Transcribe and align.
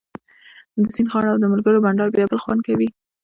د 0.81 0.83
سیند 0.95 1.09
غاړه 1.11 1.29
او 1.31 1.39
د 1.41 1.45
ملګرو 1.53 1.83
بنډار 1.85 2.09
بیا 2.11 2.25
بل 2.29 2.39
خوند 2.43 2.61
کوي 2.67 2.87